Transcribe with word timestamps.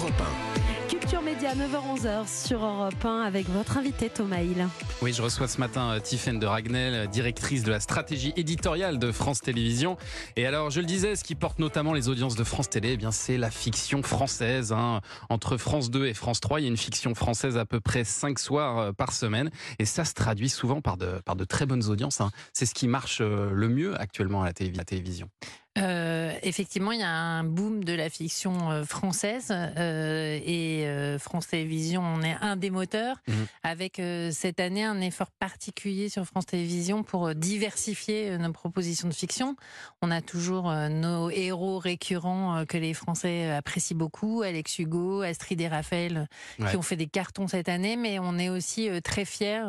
Europe 0.00 0.12
1. 0.56 0.88
Culture 0.88 1.20
Média, 1.22 1.52
9h-11h 1.54 2.46
sur 2.46 2.64
Europe 2.64 3.04
1 3.04 3.20
avec 3.20 3.48
votre 3.50 3.76
invité 3.76 4.08
Thomas 4.08 4.40
Hill. 4.40 4.66
Oui, 5.02 5.12
je 5.12 5.20
reçois 5.20 5.46
ce 5.46 5.58
matin 5.60 5.92
euh, 5.92 6.00
Tiffaine 6.00 6.38
de 6.38 6.46
Ragnel, 6.46 6.94
euh, 6.94 7.06
directrice 7.06 7.62
de 7.64 7.70
la 7.70 7.80
stratégie 7.80 8.32
éditoriale 8.36 8.98
de 8.98 9.12
France 9.12 9.40
Télévisions. 9.40 9.96
Et 10.36 10.46
alors, 10.46 10.70
je 10.70 10.80
le 10.80 10.86
disais, 10.86 11.16
ce 11.16 11.22
qui 11.24 11.34
porte 11.34 11.58
notamment 11.58 11.92
les 11.92 12.08
audiences 12.08 12.34
de 12.34 12.44
France 12.44 12.70
Télé, 12.70 12.92
eh 12.92 12.96
bien, 12.96 13.10
c'est 13.12 13.36
la 13.36 13.50
fiction 13.50 14.02
française. 14.02 14.72
hein. 14.72 15.00
Entre 15.28 15.56
France 15.58 15.90
2 15.90 16.06
et 16.06 16.14
France 16.14 16.40
3, 16.40 16.60
il 16.60 16.62
y 16.64 16.66
a 16.66 16.70
une 16.70 16.76
fiction 16.78 17.14
française 17.14 17.58
à 17.58 17.66
peu 17.66 17.80
près 17.80 18.04
5 18.04 18.38
soirs 18.38 18.78
euh, 18.78 18.92
par 18.92 19.12
semaine. 19.12 19.50
Et 19.78 19.84
ça 19.84 20.04
se 20.06 20.14
traduit 20.14 20.48
souvent 20.48 20.80
par 20.80 20.96
de, 20.96 21.20
par 21.24 21.36
de 21.36 21.44
très 21.44 21.66
bonnes 21.66 21.84
audiences. 21.88 22.20
hein. 22.20 22.30
C'est 22.54 22.66
ce 22.66 22.74
qui 22.74 22.88
marche 22.88 23.20
le 23.20 23.68
mieux 23.68 24.00
actuellement 24.00 24.42
à 24.42 24.46
la 24.46 24.84
télévision. 24.84 25.28
Euh, 25.78 26.34
effectivement, 26.42 26.90
il 26.90 26.98
y 26.98 27.04
a 27.04 27.08
un 27.10 27.44
boom 27.44 27.84
de 27.84 27.92
la 27.92 28.10
fiction 28.10 28.70
euh, 28.72 28.82
française 28.84 29.48
euh, 29.52 30.38
et 30.44 30.84
euh, 30.86 31.16
France 31.18 31.46
Télévisions 31.46 32.02
en 32.02 32.22
est 32.22 32.34
un 32.40 32.56
des 32.56 32.70
moteurs, 32.70 33.16
Mhm. 33.28 33.46
avec 33.62 34.02
cette 34.32 34.58
année 34.58 34.82
un 34.82 35.00
effort 35.00 35.30
particulier 35.30 36.08
sur 36.08 36.24
France 36.24 36.46
Télévisions 36.46 37.04
pour 37.04 37.34
diversifier 37.36 38.36
nos 38.38 38.52
propositions 38.52 39.08
de 39.08 39.14
fiction. 39.14 39.54
On 40.02 40.10
a 40.10 40.20
toujours 40.20 40.72
nos 40.90 41.30
héros 41.30 41.78
récurrents 41.78 42.64
que 42.66 42.76
les 42.76 42.92
Français 42.94 43.50
apprécient 43.50 43.96
beaucoup, 43.96 44.42
Alex 44.42 44.78
Hugo, 44.80 45.22
Astrid 45.22 45.60
et 45.60 45.68
Raphaël, 45.68 46.28
Ouais. 46.58 46.70
qui 46.70 46.76
ont 46.76 46.82
fait 46.82 46.96
des 46.96 47.06
cartons 47.06 47.46
cette 47.46 47.68
année, 47.68 47.96
mais 47.96 48.18
on 48.18 48.38
est 48.38 48.48
aussi 48.48 48.88
très 49.02 49.24
fiers 49.24 49.62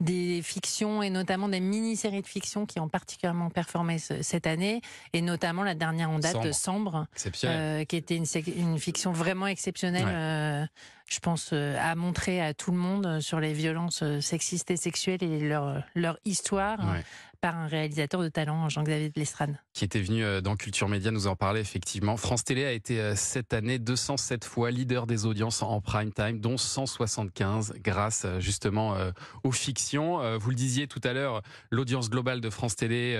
des 0.00 0.40
fictions 0.42 1.02
et 1.02 1.10
notamment 1.10 1.48
des 1.48 1.60
mini-séries 1.60 2.22
de 2.22 2.26
fiction 2.26 2.66
qui 2.66 2.80
ont 2.80 2.88
particulièrement 2.88 3.50
performé 3.50 3.98
ce- 3.98 4.22
cette 4.22 4.46
année, 4.46 4.80
et 5.12 5.20
notamment 5.28 5.62
la 5.62 5.74
dernière 5.74 6.10
en 6.10 6.18
date, 6.18 6.52
Sambre. 6.52 7.06
Euh, 7.44 7.84
qui 7.84 7.96
était 7.96 8.16
une, 8.16 8.78
fiction 8.78 9.12
vraiment 9.12 9.46
exceptionnelle, 9.46 10.04
Ouais. 10.04 10.66
Je 11.08 11.18
pense, 11.20 11.50
euh, 11.52 11.76
à 11.80 11.94
montrer 11.94 12.40
à 12.40 12.54
tout 12.54 12.70
le 12.70 12.76
monde 12.78 13.06
euh, 13.06 13.20
sur 13.20 13.40
les 13.40 13.52
violences 13.54 14.02
euh, 14.02 14.20
sexistes 14.20 14.70
et 14.70 14.76
sexuelles 14.76 15.22
et 15.22 15.40
leur, 15.40 15.82
leur 15.94 16.18
histoire 16.24 16.78
Ouais. 16.80 16.98
euh, 16.98 17.02
par 17.40 17.56
un 17.56 17.68
réalisateur 17.68 18.20
de 18.20 18.28
talent, 18.28 18.68
Jean-Xavier 18.68 19.10
de 19.10 19.20
Lestrade. 19.20 19.56
qui 19.72 19.84
était 19.84 20.00
venu 20.00 20.24
dans 20.42 20.56
Culture 20.56 20.88
Média 20.88 21.12
nous 21.12 21.28
en 21.28 21.36
parler 21.36 21.60
effectivement. 21.60 22.16
France 22.16 22.42
Télé 22.42 22.64
a 22.64 22.72
été 22.72 23.14
cette 23.14 23.52
année 23.52 23.78
207 23.78 24.44
fois 24.44 24.72
leader 24.72 25.06
des 25.06 25.24
audiences 25.24 25.62
en 25.62 25.80
prime 25.80 26.12
time, 26.12 26.40
dont 26.40 26.56
175 26.56 27.74
grâce 27.80 28.26
justement 28.40 28.96
aux 29.44 29.52
fictions. 29.52 30.36
Vous 30.38 30.50
le 30.50 30.56
disiez 30.56 30.88
tout 30.88 31.00
à 31.04 31.12
l'heure, 31.12 31.42
l'audience 31.70 32.10
globale 32.10 32.40
de 32.40 32.50
France 32.50 32.74
Télé 32.74 33.16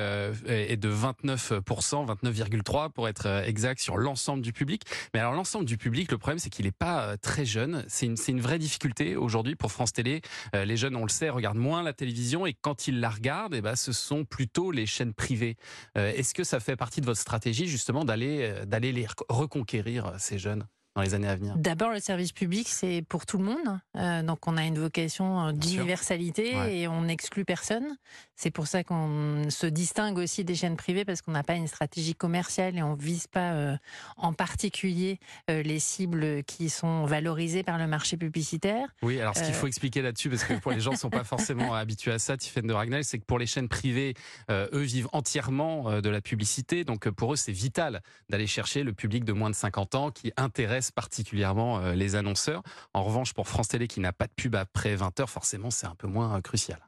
est 0.48 0.76
de 0.76 0.90
29%, 0.90 2.04
29,3 2.06 2.90
pour 2.90 3.06
être 3.08 3.26
exact 3.46 3.80
sur 3.80 3.98
l'ensemble 3.98 4.42
du 4.42 4.52
public. 4.52 4.82
Mais 5.14 5.20
alors 5.20 5.34
l'ensemble 5.34 5.64
du 5.64 5.76
public, 5.76 6.10
le 6.10 6.18
problème 6.18 6.40
c'est 6.40 6.50
qu'il 6.50 6.64
n'est 6.64 6.72
pas 6.72 7.16
très 7.18 7.44
jeune. 7.44 7.77
C'est 7.88 8.06
une, 8.06 8.40
vraie 8.40 8.58
difficulté 8.58 9.16
aujourd'hui 9.16 9.56
pour 9.56 9.72
France 9.72 9.92
Télé. 9.92 10.20
Euh, 10.54 10.64
Les 10.64 10.76
jeunes, 10.76 10.96
on 10.96 11.02
le 11.02 11.08
sait, 11.08 11.30
regardent 11.30 11.58
moins 11.58 11.82
la 11.82 11.92
télévision 11.92 12.46
et 12.46 12.54
quand 12.54 12.88
ils 12.88 13.00
la 13.00 13.10
regardent, 13.10 13.54
eh 13.54 13.60
ben, 13.60 13.76
ce 13.76 13.92
sont 13.92 14.24
plutôt 14.24 14.70
les 14.70 14.86
chaînes 14.86 15.14
privées. 15.14 15.56
Euh, 15.96 16.12
Est-ce 16.12 16.34
que 16.34 16.44
ça 16.44 16.60
fait 16.60 16.76
partie 16.76 17.00
de 17.00 17.06
votre 17.06 17.20
stratégie 17.20 17.66
justement 17.66 18.04
d'aller 18.04 18.38
euh, 18.42 18.80
les 18.80 19.06
rec- 19.06 19.18
reconquérir 19.28 20.12
ces 20.18 20.38
jeunes? 20.38 20.66
Dans 20.98 21.04
les 21.04 21.14
années 21.14 21.28
à 21.28 21.36
venir 21.36 21.54
D'abord, 21.56 21.90
le 21.90 22.00
service 22.00 22.32
public, 22.32 22.68
c'est 22.68 23.04
pour 23.08 23.24
tout 23.24 23.38
le 23.38 23.44
monde. 23.44 23.78
Euh, 23.96 24.22
donc, 24.24 24.48
on 24.48 24.56
a 24.56 24.64
une 24.64 24.78
vocation 24.78 25.46
euh, 25.46 25.52
d'universalité 25.52 26.56
Ouais. 26.56 26.78
et 26.78 26.88
on 26.88 27.02
n'exclut 27.02 27.44
personne. 27.44 27.96
C'est 28.34 28.50
pour 28.50 28.66
ça 28.66 28.82
qu'on 28.82 29.48
se 29.48 29.66
distingue 29.66 30.18
aussi 30.18 30.44
des 30.44 30.54
chaînes 30.56 30.76
privées 30.76 31.04
parce 31.04 31.22
qu'on 31.22 31.30
n'a 31.32 31.44
pas 31.44 31.54
une 31.54 31.68
stratégie 31.68 32.14
commerciale 32.14 32.76
et 32.76 32.82
on 32.82 32.94
vise 32.94 33.28
pas 33.28 33.52
euh, 33.52 33.76
en 34.16 34.32
particulier 34.32 35.20
euh, 35.50 35.62
les 35.62 35.78
cibles 35.78 36.42
qui 36.44 36.68
sont 36.68 37.04
valorisées 37.04 37.62
par 37.62 37.78
le 37.78 37.86
marché 37.86 38.16
publicitaire. 38.16 38.88
Oui, 39.02 39.20
alors 39.20 39.36
ce 39.36 39.44
qu'il 39.44 39.54
faut 39.54 39.66
expliquer 39.68 40.02
là-dessus, 40.02 40.30
parce 40.30 40.44
que 40.44 40.54
pour 40.54 40.72
les 40.72 40.80
gens 40.80 40.90
qui 40.90 40.96
ne 40.96 41.00
sont 41.00 41.10
pas 41.10 41.24
forcément 41.24 41.74
habitués 41.74 42.12
à 42.12 42.18
ça, 42.18 42.36
Tiffaine 42.36 42.66
de 42.66 42.72
Ragnel, 42.72 43.04
c'est 43.04 43.18
que 43.18 43.24
pour 43.24 43.38
les 43.38 43.46
chaînes 43.46 43.68
privées, 43.68 44.14
eux 44.50 44.82
vivent 44.82 45.08
entièrement 45.12 46.00
de 46.00 46.08
la 46.08 46.20
publicité. 46.20 46.82
Donc 46.84 47.08
pour 47.10 47.34
eux, 47.34 47.36
c'est 47.36 47.52
vital 47.52 48.02
d'aller 48.28 48.46
chercher 48.48 48.82
le 48.82 48.92
public 48.92 49.24
de 49.24 49.32
moins 49.32 49.50
de 49.50 49.54
50 49.54 49.94
ans 49.94 50.10
qui 50.10 50.32
intéresse 50.36 50.87
particulièrement 50.92 51.78
euh, 51.78 51.94
les 51.94 52.16
annonceurs. 52.16 52.62
En 52.94 53.02
revanche, 53.04 53.34
pour 53.34 53.48
France 53.48 53.68
Télé 53.68 53.88
qui 53.88 54.00
n'a 54.00 54.12
pas 54.12 54.26
de 54.26 54.32
pub 54.34 54.54
après 54.54 54.94
20h, 54.96 55.26
forcément, 55.26 55.70
c'est 55.70 55.86
un 55.86 55.94
peu 55.94 56.06
moins 56.06 56.36
euh, 56.36 56.40
crucial. 56.40 56.78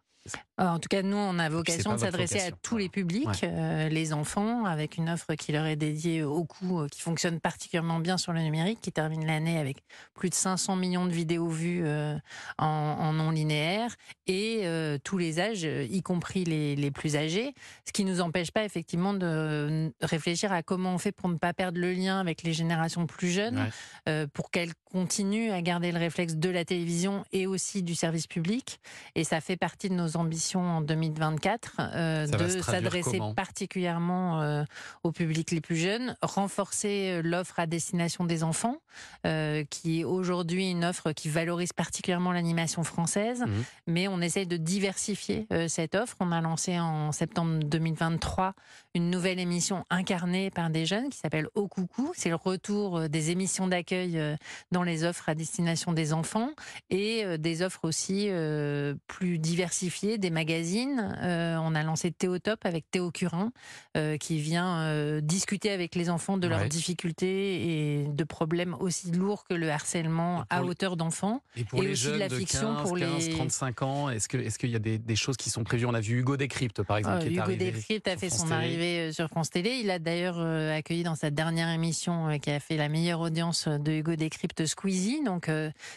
Euh, 0.61 0.67
En 0.67 0.79
tout 0.79 0.89
cas, 0.89 1.03
nous, 1.03 1.17
on 1.17 1.39
a 1.39 1.49
vocation 1.49 1.93
de 1.95 1.99
s'adresser 1.99 2.41
à 2.41 2.51
tous 2.51 2.77
les 2.77 2.89
publics, 2.89 3.27
Ouais. 3.27 3.35
euh, 3.45 3.89
les 3.89 4.13
enfants, 4.13 4.65
avec 4.67 4.97
une 4.99 5.09
offre 5.09 5.35
qui 5.35 5.53
leur 5.53 5.65
est 5.67 5.77
dédiée 5.77 6.23
au 6.23 6.45
coup, 6.45 6.81
euh, 6.81 6.89
qui 6.89 7.01
fonctionne 7.01 7.41
particulièrement 7.41 7.99
bien 7.99 8.19
sur 8.19 8.33
le 8.33 8.41
numérique, 8.41 8.81
qui 8.81 8.93
termine 8.93 9.27
l'année 9.27 9.59
avec 9.59 9.79
plus 10.15 10.29
de 10.31 10.35
500 10.35 10.77
millions 10.77 11.07
de 11.07 11.13
vidéos 11.13 11.49
vues 11.49 11.83
euh, 11.85 12.15
en, 12.59 12.67
en 12.67 13.13
non 13.15 13.31
linéaire, 13.31 13.95
et 14.27 14.65
tous 15.03 15.19
les 15.19 15.41
âges, 15.41 15.63
y 15.65 16.03
compris 16.03 16.45
les, 16.45 16.77
les 16.77 16.91
plus 16.91 17.17
âgés, 17.17 17.53
ce 17.87 17.93
qui 17.93 18.05
nous 18.05 18.21
empêche 18.21 18.51
pas 18.53 18.65
effectivement 18.65 19.13
de 19.15 19.93
réfléchir 20.03 20.53
à 20.53 20.63
comment 20.63 20.95
on 20.95 20.99
fait 20.99 21.11
pour 21.13 21.29
ne 21.29 21.35
pas 21.37 21.53
perdre 21.53 21.79
le 21.81 21.93
lien 21.93 22.21
avec 22.21 22.43
les 22.43 22.53
générations 22.53 23.07
plus 23.07 23.31
jeunes, 23.31 23.69
Ouais. 24.07 24.27
pour 24.29 24.51
qu'elles 24.51 24.73
continuent 24.85 25.51
à 25.53 25.61
garder 25.63 25.91
le 25.93 25.99
réflexe 25.99 26.37
de 26.37 26.49
la 26.49 26.65
télévision 26.65 27.25
et 27.33 27.47
aussi 27.47 27.83
du 27.83 27.95
service 27.95 28.27
public. 28.27 28.79
Et 29.15 29.25
ça 29.25 29.41
fait 29.41 29.57
partie 29.57 29.89
de 29.89 29.95
nos 29.95 30.17
ambitions 30.17 30.50
en 30.59 30.81
2024 30.81 31.77
euh, 31.81 32.27
de 32.27 32.49
s'adresser 32.61 33.21
particulièrement 33.37 34.41
euh, 34.41 34.65
au 35.05 35.13
public 35.13 35.51
les 35.51 35.61
plus 35.61 35.77
jeunes, 35.77 36.17
renforcer 36.23 37.11
euh, 37.19 37.23
l'offre 37.23 37.59
à 37.61 37.67
destination 37.67 38.25
des 38.25 38.43
enfants, 38.43 38.77
euh, 39.27 39.65
qui 39.71 40.01
est 40.01 40.05
aujourd'hui 40.05 40.71
une 40.71 40.85
offre 40.85 41.13
qui 41.13 41.29
valorise 41.29 41.73
particulièrement 41.73 42.33
l'animation 42.33 42.85
française, 42.85 43.41
Mhm. 43.41 43.65
mais 43.87 44.09
on 44.09 44.21
essaye 44.21 44.47
de 44.47 44.57
diversifier 44.57 45.47
cette 45.69 45.95
offre. 45.95 46.17
On 46.21 46.33
a 46.33 46.41
lancé 46.41 46.79
en 46.79 47.13
septembre 47.13 47.61
2023 47.65 48.55
une 48.95 49.11
nouvelle 49.11 49.39
émission 49.39 49.85
incarnée 49.91 50.51
par 50.51 50.71
des 50.71 50.87
jeunes 50.87 51.09
qui 51.11 51.19
s'appelle 51.19 51.49
Au 51.55 51.69
Coucou. 51.69 52.13
C'est 52.17 52.29
le 52.29 52.35
retour 52.35 53.09
des 53.09 53.31
émissions 53.31 53.67
d'accueil 53.69 54.21
dans 54.73 54.83
les 54.83 55.05
offres 55.05 55.29
à 55.29 55.35
destination 55.35 55.93
des 55.93 56.13
enfants 56.13 56.51
et 56.91 57.39
des 57.39 57.63
offres 57.63 57.85
aussi 57.85 58.29
plus 59.07 59.39
diversifiées, 59.39 60.19
des 60.19 60.31
magazines. 60.45 61.15
Euh, 61.23 61.57
on 61.61 61.75
a 61.75 61.83
lancé 61.83 62.11
Théotop 62.11 62.65
avec 62.65 62.91
Théo 62.91 63.11
Curin 63.11 63.53
euh, 63.97 64.17
qui 64.17 64.39
vient 64.41 64.81
euh, 64.81 65.21
discuter 65.21 65.71
avec 65.71 65.95
les 65.95 66.09
enfants 66.09 66.39
de 66.39 66.49
leurs 66.49 66.61
Ouais. 66.61 66.69
difficultés 66.69 68.01
et 68.01 68.05
de 68.09 68.25
problèmes 68.25 68.75
aussi 68.81 69.11
lourds 69.13 69.45
que 69.45 69.55
le 69.55 69.71
harcèlement 69.71 70.45
à 70.51 70.63
hauteur 70.63 70.97
d'enfants. 70.97 71.43
Et 71.57 71.65
pour 71.65 71.83
Et 71.83 71.87
les 71.87 71.93
aussi 71.93 72.05
de 72.07 72.11
jeunes 72.11 72.19
la 72.21 72.29
de 72.29 72.35
fiction 72.37 72.75
15, 72.77 72.83
pour 72.89 72.99
15, 72.99 73.27
les- 73.29 73.35
35 73.35 73.83
ans, 73.83 74.11
est-ce 74.11 74.29
qu'il 74.59 74.71
y 74.71 74.77
a 74.77 74.79
des, 74.79 74.99
des 74.99 75.17
choses 75.17 75.37
qui 75.37 75.51
sont 75.51 75.63
prévues? 75.65 75.87
On 75.87 75.95
a 75.95 76.01
vu 76.01 76.19
Hugo 76.21 76.37
Décrypte 76.37 76.83
par 76.83 76.97
exemple 76.97 77.17
Euh, 77.19 77.21
qui 77.21 77.27
est 77.29 77.39
Hugo. 77.39 77.55
Décrypte 77.57 78.09
a 78.09 78.17
fait 78.17 78.29
France 78.29 78.41
son 78.41 78.45
Télé. 78.47 78.57
arrivée 78.57 79.13
sur 79.13 79.29
France 79.29 79.51
Télé. 79.51 79.71
Il 79.83 79.91
a 79.91 79.99
d'ailleurs 79.99 80.39
accueilli 80.41 81.03
dans 81.03 81.15
sa 81.17 81.31
dernière 81.31 81.69
émission 81.69 82.39
qui 82.39 82.51
a 82.51 82.61
fait 82.61 82.77
la 82.79 82.89
meilleure 82.89 83.21
audience 83.21 83.69
de 83.69 83.93
Hugo 83.93 84.17
Décrypte 84.17 84.65
Squeezie. 84.67 85.23
Donc 85.25 85.51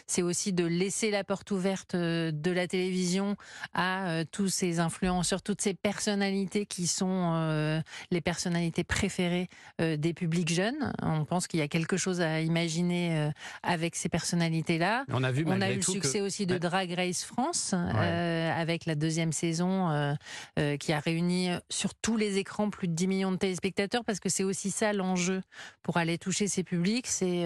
c'est 0.06 0.22
aussi 0.22 0.52
de 0.52 0.64
laisser 0.66 1.10
la 1.10 1.24
porte 1.24 1.50
ouverte 1.50 1.96
de 1.96 2.50
la 2.50 2.66
télévision 2.66 3.36
à 3.74 4.24
tous 4.34 4.48
ces 4.48 4.80
influenceurs, 4.80 5.42
toutes 5.42 5.60
ces 5.60 5.74
personnalités 5.74 6.66
qui 6.66 6.88
sont 6.88 7.34
euh, 7.34 7.80
les 8.10 8.20
personnalités 8.20 8.82
préférées 8.82 9.48
euh, 9.80 9.96
des 9.96 10.12
publics 10.12 10.52
jeunes. 10.52 10.92
On 11.02 11.24
pense 11.24 11.46
qu'il 11.46 11.60
y 11.60 11.62
a 11.62 11.68
quelque 11.68 11.96
chose 11.96 12.20
à 12.20 12.40
imaginer 12.40 13.16
euh, 13.16 13.30
avec 13.62 13.94
ces 13.94 14.08
personnalités-là. 14.08 15.04
On 15.08 15.22
a 15.22 15.30
vu 15.30 15.44
On 15.46 15.60
a 15.60 15.70
eu 15.70 15.76
le 15.76 15.80
que- 15.80 15.92
succès 15.92 16.20
aussi 16.20 16.46
de. 16.46 16.58
Drag 16.58 16.92
Race 16.94 17.22
France 17.22 17.74
avec 17.74 18.86
la 18.86 18.94
deuxième 18.94 19.32
saison 19.32 20.16
qui 20.80 20.92
a 20.92 20.98
réuni 20.98 21.50
sur 21.68 21.94
tous 21.94 22.16
les 22.16 22.38
écrans 22.38 22.70
plus 22.70 22.88
de 22.88 22.94
10 22.94 23.06
millions 23.06 23.32
de 23.32 23.36
téléspectateurs 23.36 24.02
parce 24.04 24.18
que 24.18 24.28
c'est 24.28 24.44
aussi 24.44 24.70
ça 24.70 24.92
l'enjeu 24.92 25.42
pour 25.82 25.98
aller 25.98 26.16
toucher 26.16 26.48
ces 26.48 26.64
publics, 26.64 27.06
c'est 27.06 27.44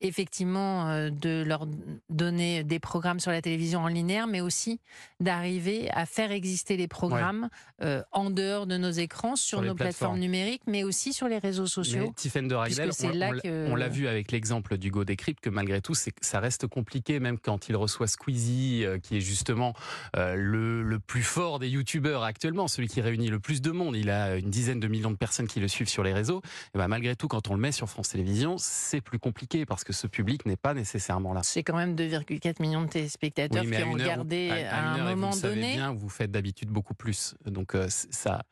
effectivement 0.00 0.88
euh, 0.88 1.10
de 1.10 1.42
leur 1.46 1.66
donner 2.10 2.64
des 2.64 2.78
programmes 2.78 3.20
sur 3.20 3.30
la 3.30 3.42
télévision 3.42 3.80
en 3.80 3.88
linéaire, 3.88 4.26
mais 4.26 4.40
aussi 4.40 4.80
d'arriver 5.20 5.90
à 5.90 6.06
faire 6.06 6.30
exister 6.32 6.76
les 6.76 6.88
programmes 6.88 7.48
euh, 7.82 8.02
en 8.12 8.30
dehors 8.30 8.66
de 8.66 8.76
nos 8.76 8.90
écrans, 8.90 9.36
sur, 9.36 9.58
nos 9.62 9.74
plateformes. 9.74 9.78
plateformes. 9.78 10.18
numériques, 10.20 10.62
mais 10.66 10.84
aussi 10.84 11.12
sur 11.12 11.28
les 11.28 11.38
réseaux 11.38 11.66
sociaux. 11.66 12.12
Tiffaine 12.16 12.48
de 12.48 12.56
c'est 12.90 13.06
on, 13.08 13.10
l'a- 13.12 13.30
que- 13.40 13.70
on 13.70 13.74
l'a 13.76 13.88
vu 13.88 14.08
avec 14.08 14.32
l'exemple 14.32 14.76
d'Hugo 14.78 15.04
Décrypte 15.04 15.40
que 15.40 15.50
malgré 15.50 15.80
tout, 15.80 15.94
ça 15.94 16.40
reste 16.40 16.66
compliqué, 16.66 17.20
même 17.20 17.38
quand 17.38 17.68
il 17.68 17.76
reçoit 17.76 18.06
Squeezie, 18.06 18.84
euh, 18.84 18.98
qui 18.98 19.16
est 19.16 19.20
justement 19.20 19.74
le, 20.16 20.82
le 20.82 20.98
plus 20.98 21.22
fort 21.22 21.58
des 21.58 21.68
youtubeurs 21.68 22.22
actuellement, 22.22 22.68
celui 22.68 22.88
qui 22.88 23.00
réunit 23.00 23.28
le 23.28 23.40
plus 23.40 23.60
de 23.60 23.70
monde. 23.70 23.96
Il 23.96 24.10
a 24.10 24.36
une 24.36 24.50
dizaine 24.50 24.80
de 24.80 24.88
millions 24.88 25.10
de 25.10 25.16
personnes 25.16 25.46
qui 25.46 25.60
le 25.60 25.68
suivent 25.68 25.88
sur 25.88 26.02
les 26.02 26.12
réseaux. 26.12 26.42
Et 26.74 26.78
ben, 26.78 26.88
malgré 26.88 27.16
tout, 27.16 27.28
quand 27.28 27.48
on 27.48 27.54
le 27.54 27.60
met 27.60 27.72
sur 27.72 27.88
France 27.88 28.10
Télévisions, 28.10 28.56
c'est 28.58 29.00
plus 29.00 29.18
compliqué 29.18 29.66
parce 29.66 29.84
que 29.84 29.87
ce 29.92 30.06
public 30.06 30.46
n'est 30.46 30.56
pas 30.56 30.74
nécessairement 30.74 31.32
là. 31.32 31.40
C'est 31.44 31.62
quand 31.62 31.76
même 31.76 31.94
2,4 31.94 32.60
millions 32.60 32.82
de 32.82 32.88
téléspectateurs 32.88 33.64
Oui, 33.64 33.70
qui 33.76 33.82
ont 33.82 33.92
regardé 33.92 34.50
à- 34.50 34.92
un 34.92 34.98
vous 34.98 35.08
moment 35.10 35.32
savez 35.32 35.54
donné. 35.54 35.74
bien, 35.74 35.92
vous 35.92 36.08
faites 36.08 36.30
d'habitude 36.30 36.70
beaucoup 36.70 36.94
plus. 36.94 37.34
Donc 37.46 37.74
euh, 37.74 37.88
c- 37.88 38.08
ça, 38.10 38.42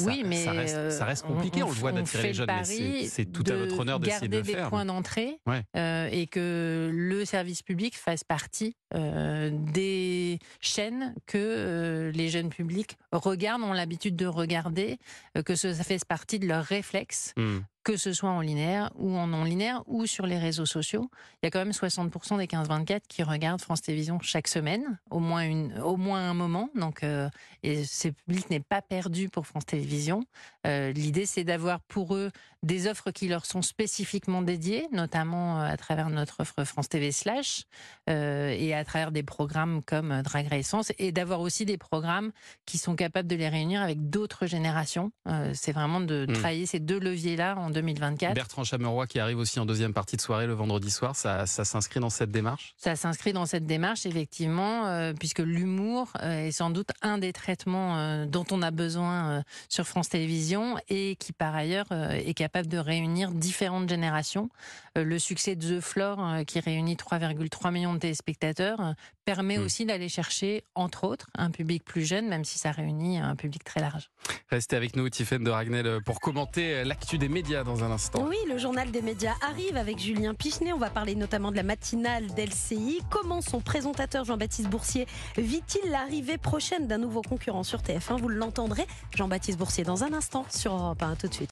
oui, 0.00 0.24
mais 0.26 0.44
ça 0.44 0.50
reste, 0.50 0.90
ça 0.90 1.04
reste 1.04 1.24
compliqué. 1.24 1.62
On, 1.62 1.68
le 1.68 1.74
voit 1.74 1.92
d'attirer 1.92 2.24
les 2.28 2.34
jeunes, 2.34 2.48
mais 2.68 3.06
c'est 3.06 3.24
tout 3.26 3.44
à 3.48 3.54
votre 3.54 3.78
honneur 3.78 4.00
d'essayer 4.00 4.26
de 4.26 4.36
le 4.36 4.42
faire. 4.42 4.52
Garder 4.54 4.64
des 4.64 4.68
points 4.68 4.84
d'entrée 4.84 5.38
et 5.76 6.26
que 6.26 6.90
le 6.92 7.24
service 7.24 7.62
public 7.62 7.96
fasse 7.96 8.24
partie 8.24 8.74
des 9.52 10.38
chaînes 10.60 11.14
que 11.26 12.10
les 12.14 12.28
jeunes 12.28 12.50
publics 12.50 12.96
regardent, 13.12 13.62
ont 13.62 13.72
l'habitude 13.72 14.16
de 14.16 14.26
regarder, 14.26 14.98
que 15.44 15.54
ça 15.54 15.72
fait 15.84 16.04
partie 16.04 16.38
de 16.38 16.46
leur 16.46 16.64
réflexe. 16.64 17.32
Mmh 17.36 17.58
que 17.86 17.96
ce 17.96 18.12
soit 18.12 18.30
en 18.30 18.40
linéaire 18.40 18.90
ou 18.96 19.16
en 19.16 19.28
non 19.28 19.44
linéaire 19.44 19.84
ou 19.86 20.06
sur 20.06 20.26
les 20.26 20.40
réseaux 20.40 20.66
sociaux. 20.66 21.08
Il 21.40 21.46
y 21.46 21.46
a 21.46 21.50
quand 21.52 21.60
même 21.60 21.70
60% 21.70 22.36
des 22.36 22.46
15-24 22.46 23.02
qui 23.08 23.22
regardent 23.22 23.60
France 23.60 23.80
Télévisions 23.80 24.18
chaque 24.20 24.48
semaine, 24.48 24.98
au 25.08 25.20
moins, 25.20 25.42
une, 25.42 25.78
au 25.78 25.96
moins 25.96 26.28
un 26.28 26.34
moment. 26.34 26.68
Donc, 26.74 27.04
euh, 27.04 27.30
et 27.62 27.84
ce 27.84 28.08
public 28.08 28.50
n'est 28.50 28.58
pas 28.58 28.82
perdu 28.82 29.28
pour 29.28 29.46
France 29.46 29.66
Télévisions. 29.66 30.24
Euh, 30.66 30.90
l'idée, 30.90 31.26
c'est 31.26 31.44
d'avoir 31.44 31.78
pour 31.78 32.16
eux 32.16 32.32
des 32.64 32.88
offres 32.88 33.12
qui 33.12 33.28
leur 33.28 33.46
sont 33.46 33.62
spécifiquement 33.62 34.42
dédiées, 34.42 34.88
notamment 34.90 35.60
euh, 35.60 35.68
à 35.68 35.76
travers 35.76 36.10
notre 36.10 36.40
offre 36.40 36.64
France 36.64 36.88
TV 36.88 37.12
Slash 37.12 37.66
et 38.08 38.74
à 38.74 38.84
travers 38.84 39.12
des 39.12 39.22
programmes 39.22 39.82
comme 39.84 40.22
Drag 40.22 40.48
Race 40.48 40.92
et 40.98 41.12
d'avoir 41.12 41.40
aussi 41.40 41.64
des 41.64 41.78
programmes 41.78 42.32
qui 42.64 42.78
sont 42.78 42.96
capables 42.96 43.28
de 43.28 43.36
les 43.36 43.48
réunir 43.48 43.80
avec 43.80 44.10
d'autres 44.10 44.46
générations. 44.46 45.12
c'est 45.54 45.72
vraiment 45.72 46.00
de 46.00 46.26
mmh. 46.28 46.32
travailler 46.32 46.66
ces 46.66 46.80
deux 46.80 46.98
leviers-là 46.98 47.56
en 47.56 47.70
2024. 47.76 48.34
Bertrand 48.34 48.64
Chameroy 48.64 49.06
qui 49.06 49.20
arrive 49.20 49.38
aussi 49.38 49.60
en 49.60 49.66
deuxième 49.66 49.92
partie 49.92 50.16
de 50.16 50.20
soirée 50.20 50.46
le 50.46 50.54
vendredi 50.54 50.90
soir, 50.90 51.14
ça, 51.14 51.46
ça 51.46 51.64
s'inscrit 51.64 52.00
dans 52.00 52.10
cette 52.10 52.30
démarche? 52.30 52.74
Ça 52.76 52.96
s'inscrit 52.96 53.32
dans 53.32 53.46
cette 53.46 53.66
démarche, 53.66 54.06
effectivement, 54.06 54.86
euh, 54.86 55.12
puisque 55.12 55.40
l'humour 55.40 56.12
euh, 56.22 56.46
est 56.46 56.52
sans 56.52 56.70
doute 56.70 56.90
un 57.02 57.18
des 57.18 57.32
traitements 57.32 57.98
euh, 57.98 58.26
dont 58.26 58.46
on 58.50 58.62
a 58.62 58.70
besoin 58.70 59.42
sur 59.68 59.86
France 59.86 60.08
Télévisions 60.08 60.76
et 60.88 61.16
qui, 61.16 61.32
par 61.32 61.54
ailleurs, 61.54 61.86
est 61.92 62.34
capable 62.34 62.68
de 62.68 62.78
réunir 62.78 63.30
différentes 63.32 63.88
générations. 63.88 64.48
le 64.94 65.18
succès 65.18 65.56
de 65.56 65.78
The 65.78 65.80
Floor, 65.80 66.44
qui 66.46 66.60
réunit 66.60 66.94
3,3 66.94 67.72
millions 67.72 67.94
de 67.94 67.98
téléspectateurs, 67.98 68.94
permet 69.24 69.58
hmm. 69.58 69.62
aussi 69.62 69.84
d'aller 69.84 70.08
chercher, 70.08 70.64
entre 70.74 71.04
autres, 71.04 71.26
un 71.34 71.50
public 71.50 71.84
plus 71.84 72.06
jeune, 72.06 72.28
même 72.28 72.44
si 72.44 72.58
ça 72.58 72.70
réunit 72.70 73.18
un 73.18 73.36
public 73.36 73.64
très 73.64 73.80
large. 73.80 74.10
Restez 74.48 74.76
avec 74.76 74.96
nous, 74.96 75.08
Tiffaine 75.10 75.44
de 75.44 75.50
Ragnel, 75.50 76.00
pour 76.04 76.20
commenter 76.20 76.84
l'actu 76.84 77.18
des 77.18 77.28
médias 77.28 77.64
Oui, 78.28 78.36
le 78.48 78.58
journal 78.58 78.92
des 78.92 79.02
médias 79.02 79.34
arrive 79.42 79.76
avec 79.76 79.98
Julien 79.98 80.34
Pichenet. 80.34 80.72
On 80.72 80.78
va 80.78 80.88
parler 80.88 81.16
notamment 81.16 81.50
de 81.50 81.56
la 81.56 81.64
matinale 81.64 82.28
d'LCI. 82.28 83.00
Comment 83.10 83.40
son 83.40 83.60
présentateur 83.60 84.24
Jean-Baptiste 84.24 84.68
Boursier 84.68 85.06
vit-il 85.36 85.90
l'arrivée 85.90 86.38
prochaine 86.38 86.86
d'un 86.86 86.98
nouveau 86.98 87.22
concurrent 87.22 87.64
sur 87.64 87.80
TF1 87.80 88.20
Vous 88.20 88.28
l'entendrez, 88.28 88.86
Jean-Baptiste 89.16 89.58
Boursier, 89.58 89.82
dans 89.82 90.04
un 90.04 90.12
instant 90.12 90.46
sur 90.48 90.74
Europe 90.74 91.02
1. 91.02 91.16
Tout 91.16 91.26
de 91.26 91.34
suite. 91.34 91.44